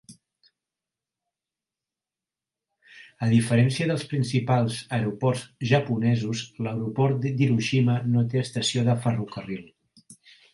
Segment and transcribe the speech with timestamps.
[3.25, 9.63] A diferència dels principals aeroports japonesos, l'aeroport d'Hiroshima no té estació de ferrocarril.